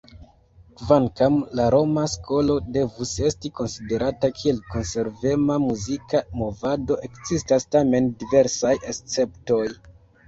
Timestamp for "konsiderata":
3.59-4.31